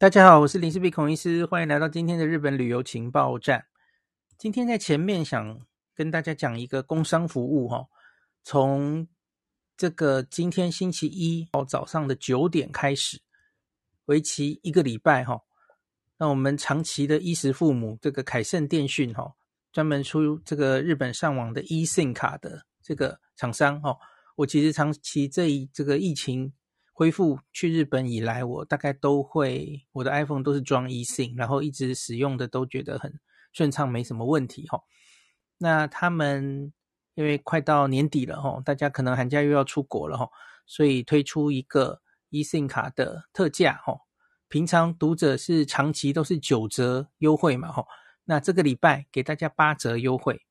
[0.00, 3.66] 大家好，我是林氏璧孔医师，欢迎来到今天的日本旅游情报站。
[4.38, 5.60] 今天在前面想
[5.94, 7.86] 跟大家讲一个工商服务哈，
[8.42, 9.06] 从
[9.76, 13.20] 这个今天星期一哦早上的九点开始，
[14.06, 15.42] 为期一个礼拜哈。
[16.16, 19.34] 那我们长崎的衣食父母这个凯盛电讯哈，
[19.70, 23.98] 专门出这个日本上网的 eSIM 卡的这个厂商哈，
[24.36, 26.54] 我其实长期这一这个疫情。
[27.00, 33.18] 恢复去日本以来，我大概都会我的 iPhone 都是装 eSIM，然后一直使用的都觉得很
[33.54, 34.82] 顺畅，没什么问题哈。
[35.56, 36.74] 那他们
[37.14, 40.28] 因为快到年底了哈，大家可能寒假又要出国了哈，
[40.66, 44.00] 所以推出一个 eSIM 卡的特价哈。
[44.50, 47.86] 平常读者是长期都是九折优惠嘛哈，
[48.24, 50.42] 那这个礼拜给大家八折优惠。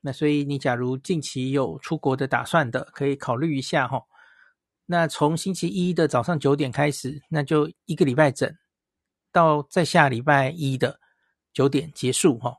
[0.00, 4.04] 那所以你假如近期有出国的打算的，可以考虑一下哈。
[4.86, 8.54] 那从星期一的早上九点开始，那就一个礼拜整，
[9.32, 11.00] 到在下礼拜一的
[11.54, 12.54] 九点结束哈。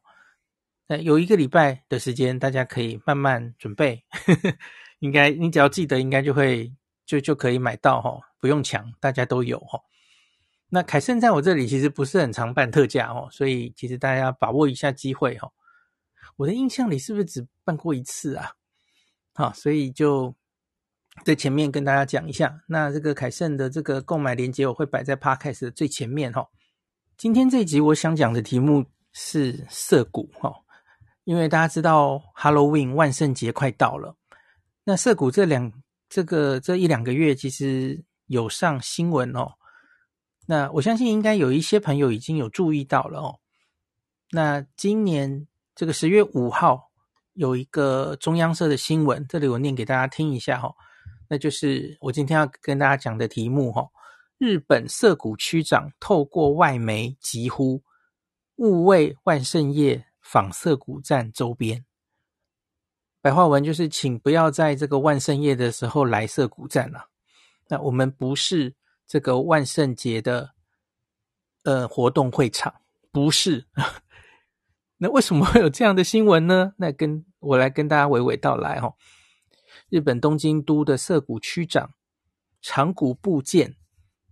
[0.87, 4.57] 那有一个礼拜的时间，大家可以慢慢准备，呵 呵
[4.99, 6.73] 应该你只要记得，应该就会
[7.05, 9.79] 就就可以买到哈，不用抢，大家都有哈。
[10.69, 15.51] 那凯盛在我这里其实不是很常办特价哦，所以其实大家把握一下机会哈。
[16.37, 18.53] 我的印象里是不是只办过一次啊？
[19.35, 20.35] 好，所以就。
[21.23, 26.47] 在前面跟大家讲一下，那这个凯盛的这个购买链接我会摆在 Podcast 的最前面哈。
[27.17, 30.53] 今天这一集我想讲的题目是涩谷哈，
[31.23, 34.15] 因为大家知道 Halloween 万圣节快到了，
[34.83, 35.71] 那涩谷这两
[36.09, 39.53] 这个这一两个月其实有上新闻哦。
[40.47, 43.39] 那我相信应该有一些朋友已经有注意到了哦。
[44.31, 46.91] 那今年这个十月五号
[47.33, 50.75] 有一个中央社的新闻，这里我念给大家听一下哈。
[51.29, 53.89] 那就是我今天要跟大家讲的题目哈。
[54.37, 57.81] 日本涩谷区长透过外媒疾呼，
[58.57, 61.85] 勿为万圣夜访涩谷站周边。
[63.21, 67.09] 白话文就是，请不要在这个万圣夜的时候来涩谷站了。
[67.69, 68.75] 那我们不是
[69.07, 70.51] 这个万圣节的
[71.63, 72.75] 呃活动会场，
[73.11, 73.65] 不是。
[74.97, 76.73] 那为什么会有这样的新闻呢？
[76.77, 78.93] 那跟我来跟大家娓娓道来哈。
[79.89, 81.91] 日本东京都的涩谷区长
[82.59, 83.75] 长谷部健，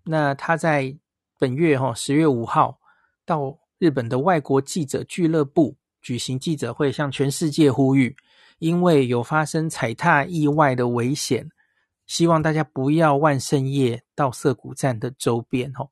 [0.03, 0.97] 那他在
[1.38, 2.80] 本月哈十月五号
[3.24, 8.16] 到日本的外国记者俱乐部举行记者会，向全世界呼吁，
[8.58, 11.50] 因为有发生踩踏意外的危险，
[12.08, 15.88] 希望大家不要万圣夜到涩谷站的周边哈。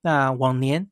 [0.00, 0.90] 那往年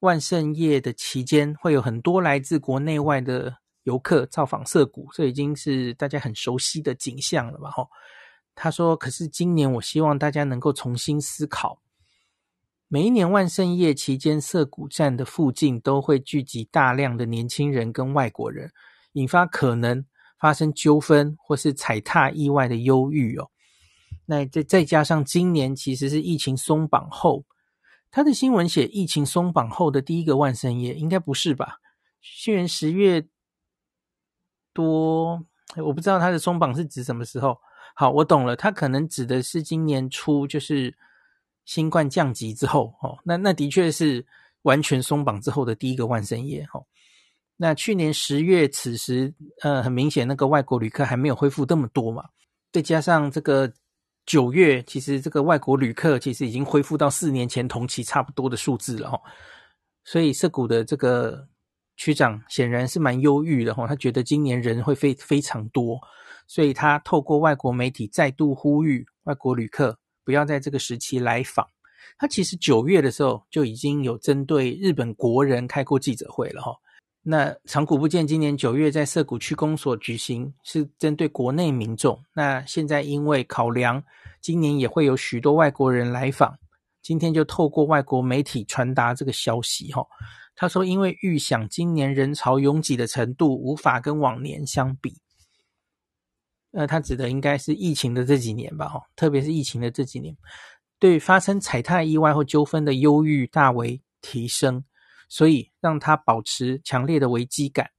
[0.00, 3.59] 万圣夜的期间，会有很多来自国内外的。
[3.84, 7.70] 游客造访涩谷，这已经是大家很熟悉的景象了吧？
[7.70, 7.88] 哈，
[8.54, 11.80] 他说：“可是今年，我希望大家能够重新思考。
[12.88, 18.70] 每一年万圣夜期间，涩谷站的附近都会聚集大量的年轻人跟外国人，
[19.12, 20.04] 引发可能
[20.38, 23.48] 发生纠纷或是踩踏意外的忧郁哦。
[24.26, 27.46] 那再再加上今年其实是疫情松绑后，
[28.10, 31.78] 他的新闻写疫情松绑后的第一个万圣夜，应该不是吧？
[32.20, 33.26] 去年十月。”
[34.72, 35.42] 多，
[35.76, 37.56] 我不知道他的松绑是指什么时候。
[37.94, 40.96] 好，我懂了，他可能指的是今年初，就是
[41.64, 44.24] 新冠降级之后，哦，那那的确是
[44.62, 46.80] 完全松绑之后的第一个万圣夜，哈。
[47.56, 52.24] 那去年十月此时，呃，很明显那个外国旅客还没有恢复这么多嘛，
[52.72, 53.70] 再加上这个
[54.24, 59.20] 九月，其实这个外国旅客其实已经恢复到四年前同期差不多的数字了，哈。
[60.04, 61.46] 所以涩谷的这个。
[62.00, 66.00] 区长显然是蛮忧郁的哈，他觉得今年人会非非常多，
[66.46, 71.66] 所以他透过外国媒体再度呼吁外国旅客不要在这个时期来访。
[72.16, 76.72] 他其实九月的时候就已经有针对日本国人开过记者会了哈。
[77.22, 84.02] 那长谷部健今年九月在涩谷区公所举行是针对国内民众，那现在因为考量
[84.40, 86.56] 今年也会有许多外国人来访，
[87.02, 90.02] 今天就透过外国媒体传达这个消息哈。
[90.56, 95.16] 他说：“因为预想今年人潮拥挤的程度无法跟往年相比，
[96.72, 100.36] 呃，他指的应该是疫情的这几年吧，哈，特别是疫情的这几年，
[100.98, 104.84] 对发生踩踏意外或纠纷的忧郁大为提升，
[105.30, 107.90] 所以让他保持强烈的危机感。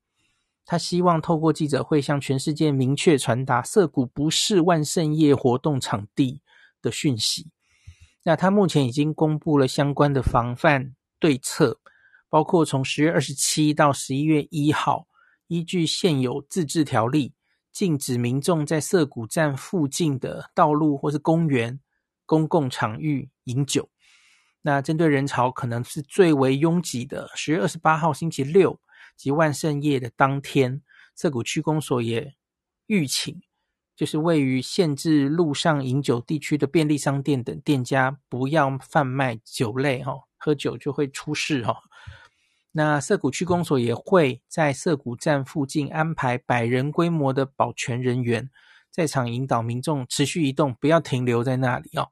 [0.64, 6.44] 他希望透过记者会向全世界明确传达涩谷不是万圣夜活动场地
[6.80, 7.50] 的讯息。
[8.22, 11.80] 那他目前已经公布了相关的防范对策。”
[12.32, 15.06] 包括从十月二十七到十一月一号，
[15.48, 17.34] 依据现有自治条例，
[17.74, 21.78] 禁止民众在涩谷站附近的道路或是公园、
[22.26, 23.90] 公共场域饮酒。
[24.62, 28.80] 那针对人潮可能是最为拥挤的十月二十八号星期六
[29.18, 30.82] 及万圣夜的当天，
[31.14, 32.34] 涩谷区公所也
[32.86, 33.42] 预请，
[33.94, 41.76] 就是位于限制路上饮酒地区的便利商店等店家不要贩卖酒类，哈，喝酒就会出事，哈。
[42.74, 48.50] 那涩谷区公所也会在涩谷站附近安排百人规模的保全人员，
[48.90, 52.10] 在场引导民众持续移动，不要停留在那里哦。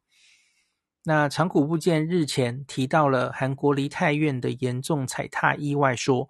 [1.06, 6.28] 那长谷部健日前提到了韩国梨泰院的严重踩踏意外，说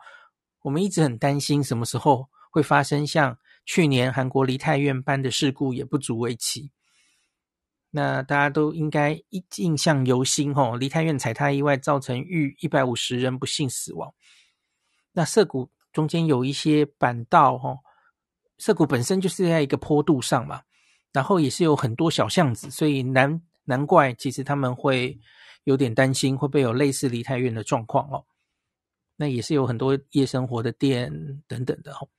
[0.61, 3.35] 我们一直很担心什么时候会发生像
[3.65, 6.71] 去年韩国梨泰院般的事故，也不足为奇。
[7.91, 9.19] 那大家都应该
[9.55, 14.13] 印象犹新吼，梨泰院踩踏意外造成逾一百五十人不幸死亡。
[15.11, 17.79] 那涩谷中间有一些板道吼，
[18.59, 20.61] 涩谷本身就是在一个坡度上嘛，
[21.11, 25.19] 然后也是有很多小巷子，所以难难怪其实他们会
[25.63, 28.23] 有点担心会不会有类似梨泰院的状况哦。
[29.15, 31.11] 那也是有很多夜生活的店
[31.47, 32.09] 等等的吼。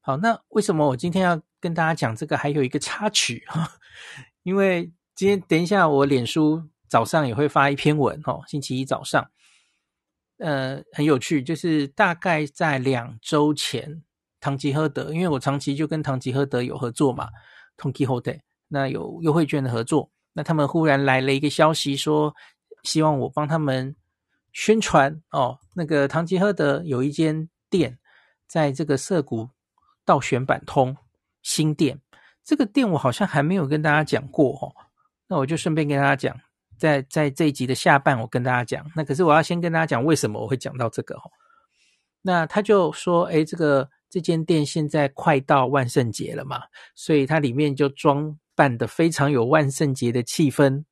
[0.00, 2.38] 好，那为什么我今天要跟大家讲这个？
[2.38, 3.70] 还有一个插曲哈。
[4.48, 8.40] 因为今天等一下，我脸书早上也会发一篇文哦。
[8.46, 9.30] 星期一早上，
[10.38, 14.02] 呃，很有趣，就是大概在两周前，
[14.40, 17.28] 唐吉诃德，因为我长期就跟唐吉诃德有合作嘛
[17.76, 22.34] ，，Tokyo Day，那有优惠券的合作，那他们忽然来了一个消息，说
[22.84, 23.94] 希望我帮他们
[24.54, 25.58] 宣传哦。
[25.74, 27.98] 那个唐吉诃德有一间店，
[28.46, 29.50] 在这个涩谷
[30.06, 30.96] 道玄坂通
[31.42, 32.00] 新店。
[32.48, 34.72] 这个店我好像还没有跟大家讲过哦，
[35.26, 36.34] 那我就顺便跟大家讲，
[36.78, 38.90] 在在这一集的下半，我跟大家讲。
[38.96, 41.30] 那可是我要先跟大家讲为什么我会讲到这个哦。
[42.22, 46.62] 那他就说，哎，这个这间店现在快到万圣节了嘛，
[46.94, 50.82] 所以它里面就装扮得非常有万圣节的气氛。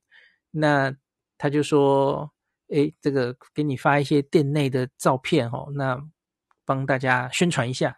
[0.51, 0.95] 那
[1.39, 2.31] 他就说，
[2.69, 5.99] 哎，这个给你发一些店内的照片哦，那
[6.67, 7.97] 帮大家宣传一下。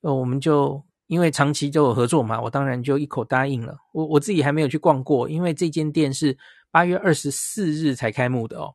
[0.00, 0.82] 那我们就。
[1.08, 3.78] 因为长期就有合作嘛，我当然就一口答应了。
[3.92, 6.36] 我我自己还没有去逛过，因为这间店是
[6.70, 8.74] 八月二十四日才开幕的哦，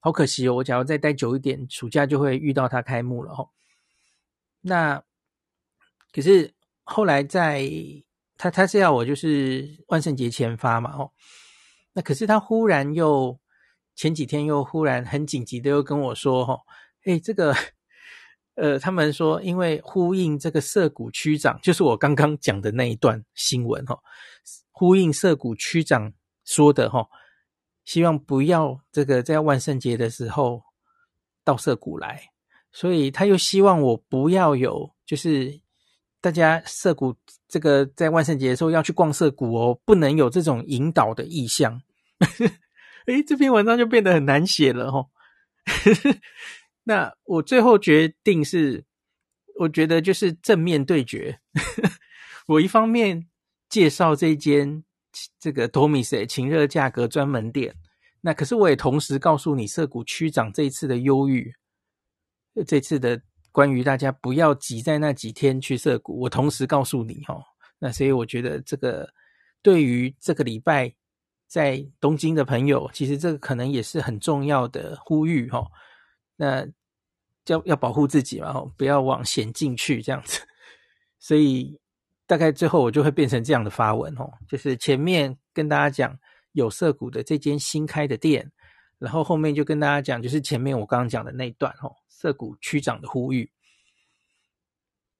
[0.00, 0.54] 好可惜哦。
[0.56, 3.50] 我假如再待久一点，暑假就会遇到它开幕了哦。
[4.62, 5.00] 那
[6.12, 6.52] 可是
[6.82, 7.70] 后来在
[8.36, 11.12] 他他是要我就是万圣节前发嘛哦，
[11.92, 13.38] 那可是他忽然又
[13.94, 16.58] 前几天又忽然很紧急的又跟我说哈，
[17.04, 17.54] 诶这个。
[18.54, 23.98] 呃，他们说，因为呼应这个涩谷区长，就是我刚刚讲的那一段新闻哈，
[24.70, 26.12] 呼应涩谷区长
[26.44, 27.06] 说的哈，
[27.84, 30.62] 希望不要这个在万圣节的时候
[31.44, 32.28] 到涩谷来，
[32.72, 35.60] 所以他又希望我不要有，就是
[36.20, 37.16] 大家涩谷
[37.48, 41.80] 这个在万圣节的时候要去逛涩谷哦，不能有这种引导的意向。
[43.06, 45.06] 诶，这篇文章就变得很难写了哈。
[46.84, 48.84] 那我最后决定是，
[49.60, 51.40] 我觉得就是正面对决。
[52.48, 53.28] 我一方面
[53.68, 54.82] 介绍这间
[55.38, 57.76] 这个多米塞情热价格专门店，
[58.20, 61.54] 那可是我也同时告诉你涩谷区长这一次的忧郁，
[62.66, 67.40] 这次的关于大家不要挤在那几天去涩谷，我同时告诉你哈。
[67.78, 69.08] 那所以我觉得这个
[69.62, 70.92] 对于这个礼拜
[71.46, 75.64] 在东京的朋友，其实这个可能也是很重要的呼吁哈。
[76.36, 76.66] 那
[77.46, 80.40] 要要保护自己嘛，不要往险境去这样子。
[81.18, 81.78] 所以
[82.26, 86.18] 大概最后我就会变成这样的发文哦，就是前面跟大家讲
[86.52, 88.50] 有色谷的这间新开的店，
[88.98, 93.50] 然后后面就跟大家讲，就是前面我刚刚讲的那一段哦，涩谷区长的呼吁。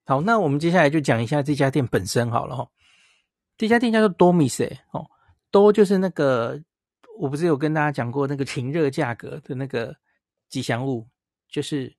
[0.04, 2.68] 好，那我们接下来就讲一下这家店本身好了哈。
[3.56, 5.08] 这家店叫做多米塞哦，
[5.50, 6.60] 多就是那个
[7.18, 9.94] 我不是有跟大家讲过那个情热价格的那个
[10.52, 11.08] 吉祥物。
[11.48, 11.94] 就是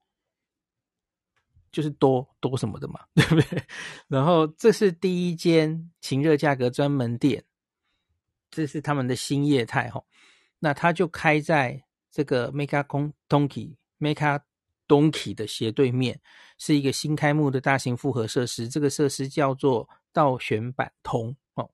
[1.72, 3.64] 就是多多什么的嘛， 对不对？
[4.08, 7.46] 然后这是第一间情热价格专门店，
[8.50, 10.04] 这是他们的新业态哈。
[10.58, 12.84] 那它就开在这个 Mega
[13.30, 14.42] Donki Mega
[14.88, 16.20] Donki 的斜对面，
[16.58, 18.68] 是一个新开幕的大型复合设施。
[18.68, 21.70] 这个设施叫做道玄坂通哦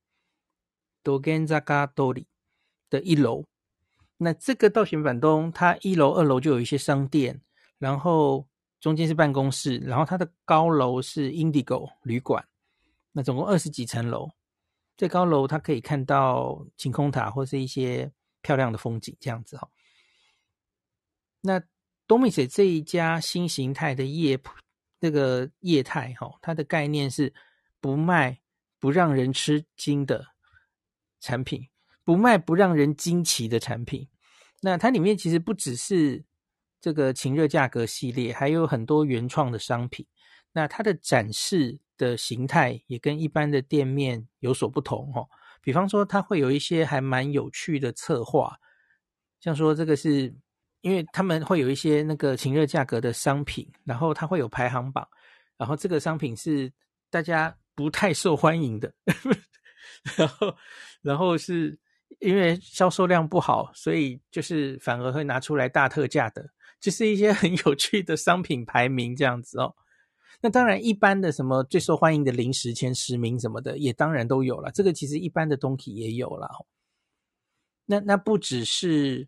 [1.01, 2.25] ，Dogenzaga Dori
[2.89, 3.45] 的一楼。
[4.21, 7.41] 那这个道玄坂东，它一楼、二楼就有一些商店。
[7.79, 8.45] 然后
[8.81, 12.45] 中间是办公室，然后它的高楼是 Indigo 旅馆，
[13.13, 14.29] 那总共二十几层楼，
[14.97, 18.11] 最高楼它可以看到晴空塔或是一些
[18.41, 19.69] 漂亮的风景，这样子哈。
[21.39, 21.63] 那
[22.05, 24.37] 多米塞这一家新形态的业
[24.99, 27.33] 这个业态哈，它的概念是
[27.79, 28.41] 不卖
[28.77, 30.27] 不让人吃惊的
[31.21, 31.65] 产品，
[32.09, 34.07] 不卖不让人惊奇的产品。
[34.61, 36.25] 那它里面其实不只是
[36.81, 40.07] 这个晴热价格系列，还有很多原创的商品。
[40.51, 45.29] 那它的展示的形态也跟一般的店面有所不同哦。
[45.61, 48.57] 比方说，它会有一些还蛮有趣的策划，
[49.39, 50.33] 像说这个是
[50.81, 55.07] 因为他们会有一些那个晴热价格的商品，然后它会有排行榜，
[55.57, 56.73] 然后这个商品是
[57.11, 58.91] 大家不太受欢迎的，
[60.17, 60.55] 然后
[61.03, 61.77] 然后是。
[62.17, 66.49] 因为销售量不好，所以就是反而会拿出来大特价的，
[66.81, 69.75] 就是一些 很有趣的商品排名这样子哦。
[70.41, 74.71] 那当然，一般的什么最受欢迎的零食前十名什么的，也当然都有了。
[74.71, 76.49] 这个其实一般的东西也有了。
[77.85, 79.27] 那那不只是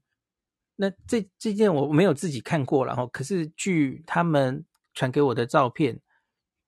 [0.75, 5.99] 那这这件我没有自己看过了哈，可是据他们传给我的照片，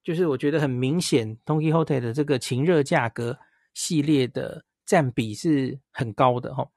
[0.03, 3.39] 就是我觉得很明显，Don Quijote 的这个晴热价格
[3.73, 4.65] 系列的。
[4.85, 6.69] 占比是很高的哈。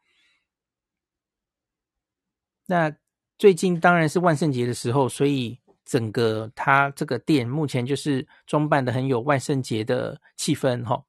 [2.66, 2.96] 那
[3.38, 11.04] 最近当然是万圣节的时候，所以整个它这个店目前就是装扮的很有万圣节的气氛哈。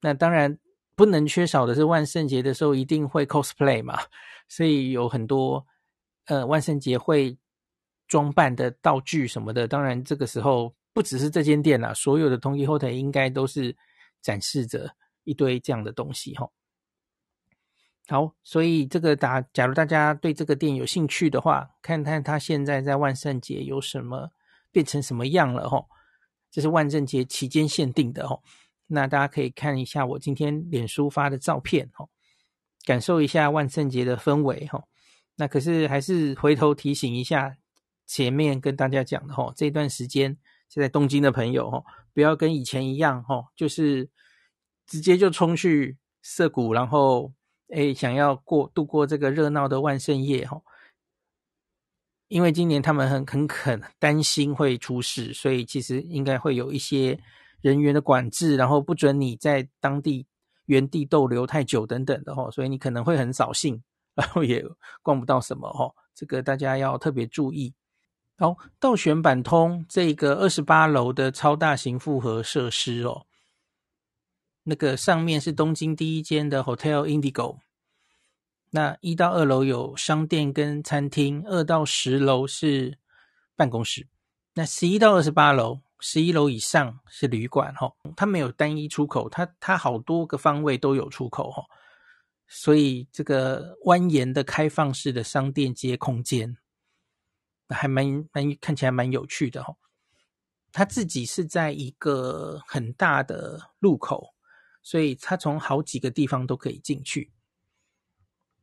[0.00, 0.58] 那当然
[0.94, 3.98] 不能缺少的是万圣节的时候一定会 cosplay 嘛，
[4.48, 5.64] 所以有很多
[6.26, 7.36] 呃万圣节会
[8.08, 9.68] 装扮的道具什么的。
[9.68, 13.76] 当然这个时候不只是这间店啦，所有的 Don Quijote 应该都是
[14.20, 14.96] 展示着。
[15.26, 16.48] 一堆这样的东西哈，
[18.06, 24.30] 好，所以这个大，假如大家对这个店有兴趣的话，看看它现在在万圣节有什么
[24.70, 25.84] 变成什么样了哈，
[26.48, 28.40] 这是万圣节期间限定的哈，
[28.86, 32.08] 那大家可以看一下我今天脸书发的照片哈，
[32.84, 34.84] 感受一下万圣节的氛围哈。
[35.34, 37.56] 那可是还是回头提醒一下，
[38.06, 41.82] 前面跟大家讲的哈，这段时间现在东京的朋友哈，
[42.14, 44.08] 不要跟以前一样哈，就是。
[44.86, 47.32] 直接就冲去涩谷，然后
[47.68, 50.60] 诶，想要过度过这个热闹的万圣夜哈。
[52.28, 57.20] 因为今年他们很很肯担心会出事，所以其实应该会有一些
[57.60, 60.26] 人员的管制，然后不准你在当地
[60.64, 62.50] 原地逗留太久等等的哈。
[62.50, 63.80] 所以你可能会很扫兴，
[64.14, 64.64] 然后也
[65.02, 65.92] 逛不到什么哈。
[66.14, 67.74] 这个大家要特别注意。
[68.38, 73.26] 好，到选板通这个二十八楼的超大型复合设施哦。
[74.68, 77.58] 那个上面是东京第一间的 Hotel Indigo，
[78.70, 82.98] 那一到二楼有商店跟餐厅，二到十楼是
[83.54, 84.08] 办公室，
[84.54, 91.62] 那十一到二十八楼，十一楼以上是旅馆哈，它没有单一出口，它它好多个方位都有出口哈，
[92.48, 96.56] 所以这个蜿蜒的开放式的商店街空间，
[97.68, 99.76] 还蛮蛮看起来蛮有趣的哈，
[100.72, 104.32] 他自己是在一个很大的路口。
[104.86, 107.32] 所以它从好几个地方都可以进去。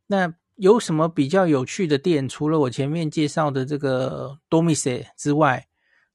[0.06, 2.26] 那有什么比较有趣的店？
[2.26, 5.68] 除了我前面介绍的这个 Domise 之外，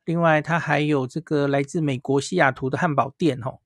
[0.05, 3.59] 另外它还有这个来自美国西雅图的汉堡店哦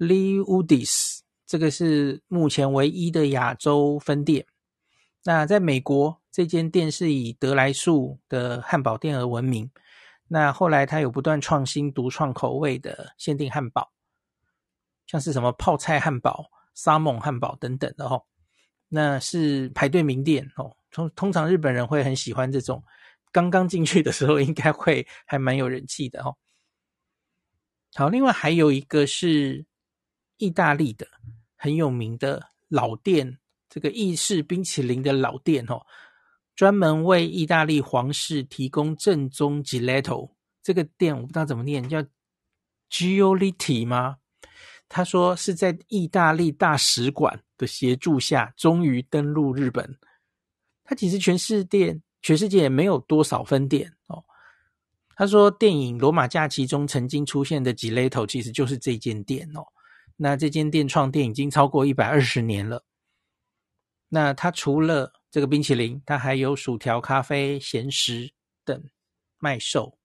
[0.00, 4.44] ，Lee Woody's，这个是目前唯一的亚洲分店。
[5.22, 9.70] 那在美国，这间店是以得来树的汉堡店而闻名。
[10.26, 13.92] 那后来它有不断创新独创口味的限定汉堡。
[15.06, 18.24] 像是什么泡菜汉堡、沙蒙汉堡等等的哦，
[18.88, 20.76] 那是排队名店哦。
[20.90, 22.82] 通通常日本人会很喜欢这种，
[23.30, 26.36] 刚刚进去的时候应该会还蛮有人气的哦。
[27.94, 29.64] 好，另外还有一个是
[30.38, 31.06] 意大利的
[31.54, 35.80] 很有名的老店，这个意式冰淇淋的老店哦，
[36.54, 40.32] 专门为意大利皇室提供正宗 Gelato。
[40.62, 42.02] 这个店我不知道怎么念，叫
[42.90, 44.16] Giolitti 吗？
[44.88, 49.98] 他说是在意大利大使馆的协助下，终于登陆日本。
[50.84, 54.24] 他其实全世界全世界也没有多少分店哦。
[55.16, 59.66] 他说电影《罗马假期》中曾经出现的 Gelato 其实就是这间店哦。
[60.16, 62.84] 那这间店创店已经超过一百二十年了。
[64.08, 68.32] 那他除了这个冰淇淋，他还有薯条、咖啡、咸食
[68.64, 68.84] 等
[69.38, 69.98] 卖售。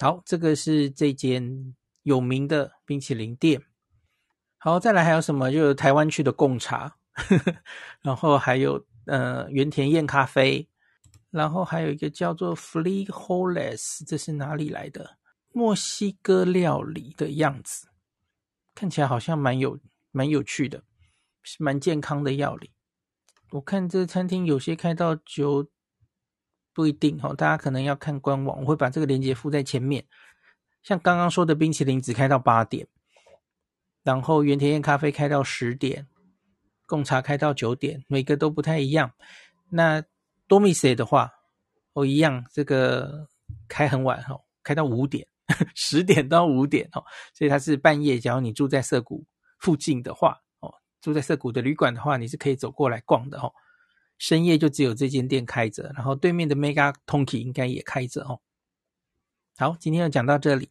[0.00, 1.76] 好，这个是这间。
[2.08, 3.62] 有名的冰淇淋店，
[4.56, 5.52] 好，再来还有什么？
[5.52, 6.96] 就是台湾区的贡茶，
[8.00, 10.66] 然后还有呃原田彦咖啡，
[11.30, 15.18] 然后还有一个叫做 Frijoles，这是哪里来的？
[15.52, 17.88] 墨西哥料理的样子，
[18.74, 19.78] 看起来好像蛮有
[20.10, 20.84] 蛮有趣的，
[21.42, 22.70] 是蛮健康的料理。
[23.50, 25.68] 我看这餐厅有些开到九，
[26.72, 30.06] 不一定哦，大家可能要看官网，我会把这个链接附在前面。
[30.88, 32.88] 像刚刚说的冰淇淋只开到八点，
[34.02, 36.06] 然后原田彦咖啡开到十点，
[36.86, 39.12] 贡茶开到九点，每个都不太一样。
[39.68, 40.02] 那
[40.46, 41.30] 多米塞的话，
[41.92, 43.28] 哦，一样，这个
[43.68, 45.28] 开很晚哦，开到五点，
[45.76, 47.04] 十点到五点哦，
[47.34, 48.18] 所以它是半夜。
[48.18, 49.26] 假如你住在涩谷
[49.58, 53.52] 附近的话，哦，住在涩谷的旅馆的话，你是可以走过来逛的哦。
[54.16, 58.40] 深夜就只有这间店开着，然后对面的 Mega Tonki 应该也开着哦。
[59.58, 60.70] 好，今天就讲到这里，